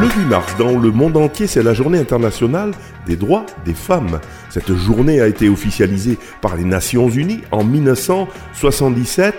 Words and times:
Le 0.00 0.06
8 0.06 0.26
mars, 0.26 0.54
dans 0.56 0.78
le 0.78 0.92
monde 0.92 1.16
entier, 1.16 1.48
c'est 1.48 1.62
la 1.64 1.74
journée 1.74 1.98
internationale 1.98 2.70
des 3.04 3.16
droits 3.16 3.44
des 3.64 3.74
femmes. 3.74 4.20
Cette 4.48 4.72
journée 4.76 5.20
a 5.20 5.26
été 5.26 5.48
officialisée 5.48 6.18
par 6.40 6.54
les 6.54 6.62
Nations 6.62 7.08
Unies 7.08 7.40
en 7.50 7.64
1977. 7.64 9.34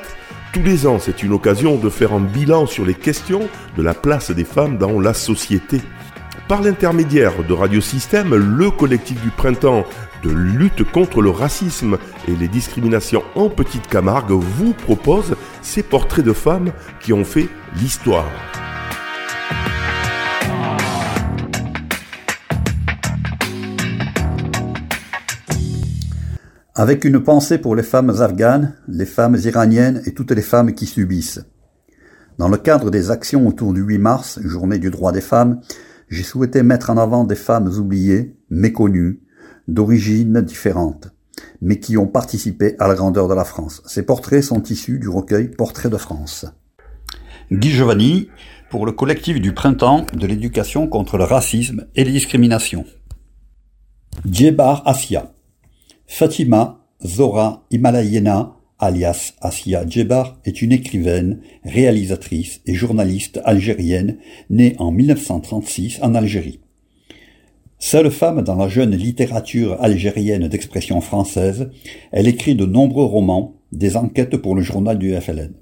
Tous 0.52 0.62
les 0.62 0.86
ans, 0.86 1.00
c'est 1.00 1.24
une 1.24 1.32
occasion 1.32 1.78
de 1.78 1.90
faire 1.90 2.12
un 2.12 2.20
bilan 2.20 2.66
sur 2.66 2.86
les 2.86 2.94
questions 2.94 3.48
de 3.78 3.82
la 3.82 3.94
place 3.94 4.32
des 4.32 4.44
femmes 4.44 4.78
dans 4.78 5.00
la 5.00 5.14
société. 5.14 5.80
Par 6.50 6.62
l'intermédiaire 6.62 7.42
de 7.48 7.54
Radio 7.54 7.80
Système, 7.80 8.36
le 8.36 8.70
collectif 8.70 9.22
du 9.22 9.30
printemps 9.30 9.86
de 10.24 10.30
lutte 10.30 10.84
contre 10.84 11.22
le 11.22 11.30
racisme 11.30 11.98
et 12.28 12.36
les 12.36 12.50
discriminations 12.50 13.24
en 13.36 13.50
Petite 13.50 13.88
Camargue 13.88 14.32
vous 14.32 14.74
propose 14.74 15.38
ces 15.62 15.84
portraits 15.84 16.26
de 16.26 16.34
femmes 16.34 16.74
qui 17.00 17.14
ont 17.14 17.24
fait 17.24 17.48
l'histoire. 17.76 18.26
Avec 26.80 27.04
une 27.04 27.22
pensée 27.22 27.58
pour 27.58 27.76
les 27.76 27.84
femmes 27.84 28.22
afghanes, 28.22 28.74
les 28.88 29.06
femmes 29.06 29.36
iraniennes 29.36 30.02
et 30.06 30.14
toutes 30.14 30.32
les 30.32 30.42
femmes 30.42 30.74
qui 30.74 30.86
subissent. 30.86 31.46
Dans 32.38 32.48
le 32.48 32.56
cadre 32.56 32.90
des 32.90 33.12
actions 33.12 33.46
autour 33.46 33.74
du 33.74 33.82
8 33.82 33.98
mars, 33.98 34.40
journée 34.46 34.80
du 34.80 34.90
droit 34.90 35.12
des 35.12 35.20
femmes, 35.20 35.60
j'ai 36.08 36.24
souhaité 36.24 36.64
mettre 36.64 36.90
en 36.90 36.96
avant 36.96 37.26
des 37.26 37.36
femmes 37.36 37.68
oubliées, 37.68 38.38
méconnues, 38.50 39.20
d'origines 39.68 40.40
différentes, 40.40 41.10
mais 41.62 41.82
qui 41.82 41.98
ont 41.98 42.08
participé 42.08 42.78
à 42.80 42.88
la 42.88 42.96
grandeur 42.96 43.28
de 43.28 43.34
la 43.34 43.44
France. 43.44 43.82
Ces 43.86 44.04
portraits 44.04 44.42
sont 44.42 44.64
issus 44.64 45.00
du 45.00 45.10
recueil 45.10 45.50
Portraits 45.50 45.92
de 45.92 45.98
France. 45.98 46.46
Guy 47.52 47.72
Giovanni, 47.72 48.30
pour 48.70 48.86
le 48.86 48.94
collectif 48.94 49.42
du 49.42 49.54
printemps 49.54 50.06
de 50.14 50.26
l'éducation 50.26 50.88
contre 50.88 51.18
le 51.18 51.26
racisme 51.26 51.88
et 51.96 52.06
les 52.06 52.14
discriminations. 52.14 52.86
Djebar 54.26 54.88
Asia. 54.88 55.34
Fatima 56.12 56.82
Zora 57.06 57.66
Himalayena, 57.72 58.56
alias 58.80 59.36
Asia 59.42 59.86
Djebar, 59.88 60.40
est 60.44 60.62
une 60.62 60.72
écrivaine, 60.74 61.40
réalisatrice 61.64 62.62
et 62.66 62.74
journaliste 62.74 63.40
algérienne 63.46 64.18
née 64.50 64.76
en 64.80 64.92
1936 64.92 66.00
en 66.02 66.16
Algérie. 66.16 66.60
Seule 67.78 68.10
femme 68.10 68.42
dans 68.42 68.56
la 68.56 68.68
jeune 68.68 68.96
littérature 68.96 69.78
algérienne 69.80 70.48
d'expression 70.48 71.00
française, 71.00 71.70
elle 72.12 72.28
écrit 72.28 72.56
de 72.56 72.66
nombreux 72.66 73.06
romans, 73.06 73.62
des 73.72 73.96
enquêtes 73.96 74.36
pour 74.36 74.56
le 74.56 74.64
journal 74.64 74.98
du 74.98 75.16
FLN. 75.16 75.54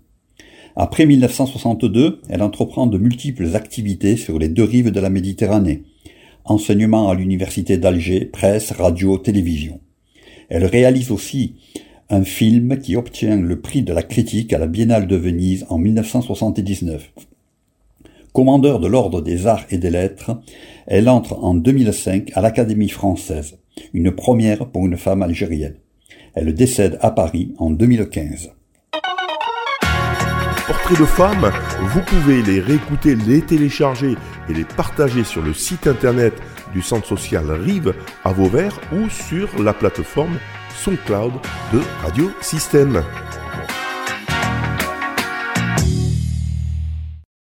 Après 0.78 1.06
1962, 1.06 2.22
elle 2.30 2.42
entreprend 2.42 2.88
de 2.88 2.98
multiples 2.98 3.54
activités 3.56 4.16
sur 4.16 4.40
les 4.40 4.50
deux 4.50 4.64
rives 4.64 4.92
de 4.92 5.00
la 5.02 5.10
Méditerranée. 5.10 5.84
Enseignement 6.46 7.10
à 7.10 7.16
l'université 7.16 7.78
d'Alger, 7.78 8.26
presse, 8.26 8.72
radio, 8.72 9.18
télévision. 9.18 9.82
Elle 10.50 10.66
réalise 10.66 11.12
aussi 11.12 11.56
un 12.10 12.24
film 12.24 12.80
qui 12.80 12.96
obtient 12.96 13.36
le 13.36 13.60
prix 13.60 13.82
de 13.82 13.94
la 13.94 14.04
critique 14.04 14.54
à 14.54 14.58
la 14.58 14.68
Biennale 14.68 15.08
de 15.08 15.16
Venise 15.16 15.66
en 15.70 15.78
1979. 15.78 17.12
Commandeur 18.32 18.80
de 18.80 18.88
l'Ordre 18.88 19.22
des 19.22 19.48
Arts 19.48 19.66
et 19.72 19.78
des 19.78 19.90
Lettres, 19.90 20.40
elle 20.86 21.10
entre 21.10 21.44
en 21.44 21.54
2005 21.54 22.32
à 22.36 22.42
l'Académie 22.42 22.90
française, 22.90 23.58
une 23.94 24.12
première 24.12 24.68
pour 24.68 24.86
une 24.86 24.98
femme 24.98 25.24
algérienne. 25.24 25.76
Elle 26.34 26.54
décède 26.54 26.98
à 27.02 27.12
Paris 27.12 27.54
en 27.58 27.72
2015. 27.72 28.52
Portraits 30.68 31.00
de 31.00 31.06
femmes, 31.06 31.50
vous 31.80 32.02
pouvez 32.02 32.42
les 32.42 32.60
réécouter, 32.60 33.16
les 33.16 33.42
télécharger 33.42 34.18
et 34.50 34.54
les 34.54 34.66
partager 34.66 35.24
sur 35.24 35.42
le 35.42 35.54
site 35.54 35.88
internet 35.88 36.34
du 36.74 36.82
centre 36.82 37.08
social 37.08 37.50
Rive 37.50 37.94
à 38.26 38.34
Vauvert 38.34 38.78
ou 38.92 39.10
sur 39.10 39.48
la 39.64 39.72
plateforme 39.72 40.38
SoundCloud 40.76 41.32
de 41.72 41.80
Radio 42.04 42.30
Système. 42.42 43.02